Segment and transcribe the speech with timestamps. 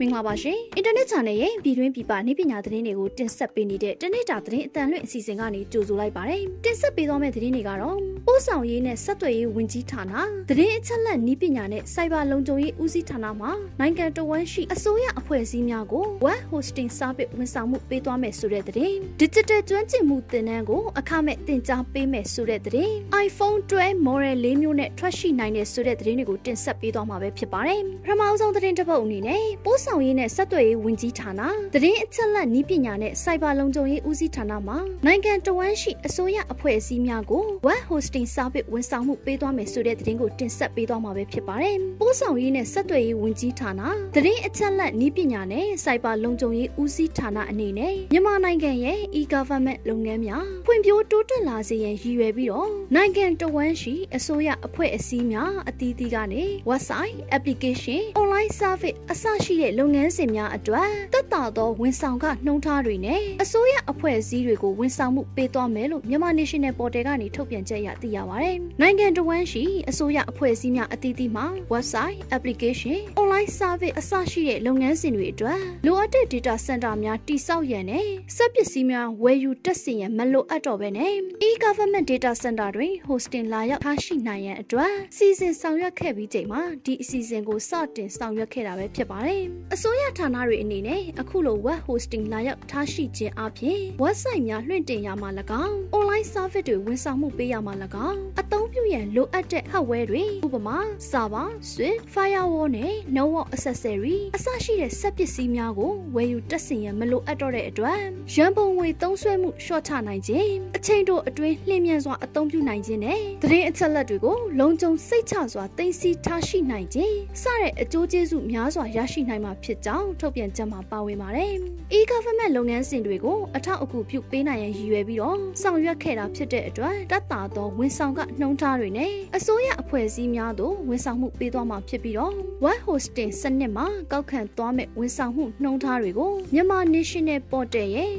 [0.00, 7.96] မင်္ဂလာပါရှင်အင်တာနက် channel ရဲ့ပြည်တွင်းပြည်ပနေပညာသတင်းတွေကိုတင်ဆက်ပေးနေတဲ့တနေ့တာသတင်းအတန်လွင့်အစီအစဉ်ကနေကြိုဆိုလိုက်ပါတယ်တင်ဆက်ပေးသွားမယ့်သတင်းတွေကတော့
[8.26, 10.12] ပို့ဆောင်ရေးနဲ့ဆက်သွယ်ရေးဝန်ကြီးဌာန
[10.48, 13.48] သတင်းအချက်အလက်နေပညာနဲ့စိုက်ဘာလုံခြုံရေးဦးစီးဌာနမှ
[13.80, 22.92] နိုင်ငံတော်ဝန်ရှိအစိုးရအဖွဲ့အစည်းများကို web hosting service ဝန်ဆောင်မှုပေးသွားမယ်ဆိုတဲ့သတင်း digital ကျွမ်းကျင်မှုသင်တန်းကိုအခမဲ့သင်ကြားပေးမယ်ဆိုတဲ့သတင်း
[23.26, 31.40] iPhone 12 model ၄မျိုးနဲ့ထွက်ရှိနိုင်တဲ့ဆိုတဲ့သတင်းတွေကိုတင်ဆက်ပေးသွားမှာပဲဖြစ်ပါတယ်ပထမဆုံးသတင်းတစ်ပုဒ်အနေနဲ့ပို့ဆောင်ရေးနဲ့ဆက်သွယ်ရေးဝန်ကြီးဌာန
[31.74, 34.74] သတင်းအချက်အလက်နည်းပညာနဲ့စိုက်ဘာလုံခြုံရေးဦးစီးဌာနမှ
[35.06, 43.82] နိုင်ငံတော်ဝန်ရှိအစိုးရအဖွဲ့အစည်းများကို web hosting service ဝန်ဆောင်မှုပေးသွားမယ်ဆိုတဲ့သတင်းကိုတင်ဆက်ပေးသွားမှာပဲဖြစ်ပါတယ်။ပို့ဆောင်ရေးနဲ့ဆက်သွယ်ရေးဝန်ကြီးဌာန
[44.14, 58.00] သတင်းအချက်အလက်နည်းပညာနဲ့စိုက်ဘာလုံခြုံရေးဦးစီးဌာနအနေနဲ့မြန်မာနိုင်ငံရဲ့ e-government လုပ်ငန်းများဖွံ့ဖြိုးတိုးတက်လာစေရန်ရည်ရွယ်ပြီးတော့နိုင်ငံတော်ဝန်ရှိအစိုးရအဖွဲ့အစည်းများအသီးသီးကနေ website application
[58.40, 81.14] online service အစရှိတဲ့လုပ်ငန်းစဉ်များအတွက်တက်တာသောဝန်ဆောင်ခနှုံးထားတွေနဲ့အစိုးရအဖွဲ့အစည်းတွေကိုဝန်ဆောင်မှုပေးသွားမယ်လို့မြန်မာ National Portal ကနေထုတ်ပြန်ချက်အရသိရပါတယ်။နိုင်ငံတော်ဝန်ရှိအစိုးရအဖွဲ့အစည်းများအသီးသီးမှာ website application online service အစရှိတဲ့လုပ်ငန်းစဉ်တွေအတွက်လိုအပ်တဲ့ data center များတိစောက်ရန်နဲ့စက်ပစ္စည်းများဝယ်ယူတက်ဆင်ရန်မလိုအပ်တော့ဘဲနဲ့
[81.48, 89.42] e-government data center တွေ hosting လာရောက်ထားရှိနိုင်ရန်အတွက်စီစဉ်ဆောင်ရွက်ခဲ့ပြီးချိန်မှာဒီအစီအစဉ်ကိုစတင်ဆောင်ရွက်ခဲ့တာပဲဖြစ်ပါတယ်။
[89.74, 95.28] အစိုးရဌာနတွေအနေနဲ့အခုလို web hosting လာရောက်ထားရှိခြင်းအပြင် website များလွှင့်တင်ရမှာ၎
[95.64, 97.74] င်း online service တွေဝန်ဆောင်မှုပေးရမှာ၎
[98.08, 100.78] င်းအသုံးပြုရန်လိုအပ်တဲ့ hardware တွေဥပမာ
[101.10, 108.00] server, switch, firewall နဲ့ network accessory အစရှိတဲ့စက်ပစ္စည်းများကိုဝယ်ယူတက်ဆင်ရန်မလိုအပ်တော့တဲ့အတွက်
[108.34, 121.52] ရန်ပုံငွေသုံးစွဲမှုရှော့ချနိုင်ခြင်းအချိန်တိုအတွင်းလျင်မြန်စွာအသုံးပြုနိုင်ခြင်းနဲ့သတင်းအချက်အလက်တွေကိုလုံခြုံစိတ်ချစွာသိသိထားရှိနိုင်ခြင်းစတဲ့အကျိုးကျေးဇူးများစွာရရှိနိုင်မှာဖြစ်ကြောင်းထုတ်ပြန်ချက်မှာပါဝင်ပါတယ်။
[121.98, 138.10] e-government လုပ်ငန်းစဉ်တွေကိုအထောက်အကူပြုပေးနိုင်ရန်ရည်ရွယ်ပြီးတော့ဆောင်ရွက်ခဲ့တာဖြစ်တဲ့အတွက်တတ်တာသောဝန်ဆောင်ကနှုံးထားတွေနဲ့အစိုးရအဖွဲ့အစည်းများသို့ဝန်ဆောင်မှုပေးသွားမှာဖြစ်ပြီးတော့ web hosting စနစ်မှာကောက်ခံသွားမဲ့ဝန်ဆောင်မှုနှုံးထားတွေကိုမြန်မာ National Portal ရဲ့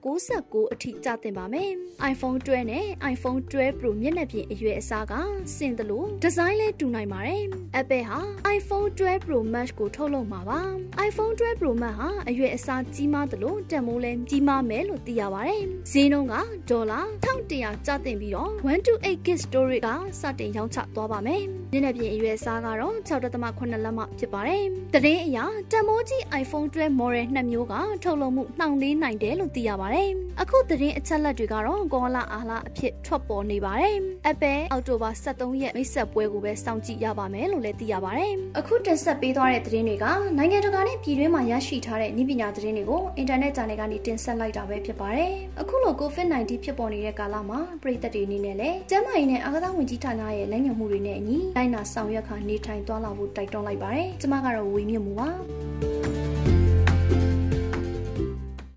[0.00, 1.70] 999အထိကျသင့်ပါမယ်။
[2.12, 5.12] iPhone 12နဲ့ iPhone 12 Pro မျက်နှာပြင်အရွယ်အစားက
[5.56, 7.42] စင်တယ်လို့ဒီဇိုင်းလဲတူနိုင်ပါတယ်။
[7.80, 8.20] Apple ဟာ
[8.56, 10.60] iPhone 12 Pro Max ကိုထုတ်လုပ်မှာပါ။
[11.08, 16.34] iPhone 12 Pro Max ဟာအရွယ်အစားကြီးမားတယ်လို့တန်မိုးလဲကြီးမားမယ်လို့သိရပါတယ်။ဈေးနှုန်းက
[16.70, 19.88] ဒေါ်လာ1100ကျသင့်ပြီးတော့128 GB storage က
[20.20, 21.44] စတင်ရောင်းချသွားပါမယ်။
[21.74, 24.62] မျက်နှာပြင်အရွယ်အစားကတော့6.8လက်မဖြစ်ပါတယ်။
[24.94, 30.08] တရင်အရာတန်မိုးကြီး iPhone 12 model 2မျိုးကထုတ်လုပ်မှုနှောင့်နှေးနိုင်တယ်လို့သိရပါတယ်။
[30.40, 33.96] အခုသတင်းအချက်လက်တွေကတော့ကောလာအားလာအဖြစ်ထွက်ပေါ်နေပါတယ်။
[34.32, 40.06] Apple အောက်တိုဘာ23ရက်မိတ်ဆက်ပွဲကိုပဲစောင့်ကြည့်ရပါမယ်လို့လည်းသိရပါတယ်။အခုတင်ဆက်ပေးသွားတဲ့သတင်းတွေက
[40.38, 45.30] နိုင်ငံတကာနဲ့ပြည်တွင်းမှာရရှိထားတဲ့ဤပညာသတင်းတွေကိုအင်တာနက် channel ကနေတင်ဆက်လိုက်တာပဲဖြစ်ပါတယ်။
[45.60, 55.28] အခုလို COVID-19 ဖြစ်ပေါ်နေတဲ့ကာလမှာပြည်သက်တွေအနေနဲ့လည်းကျန်းမာရေးနဲ့အာကစားဝန်ကြီးဌာနရဲ့လက်ညှိုးမှုတွေနဲ့အညီလိုက်နာဆောင်ရွက်ခါနေထိုင်သွားလာဖို့တိုက်တွန်းလိုက်ပါတယ်။ကျွန်မကတော့ဝေမြင့်မှုပါ။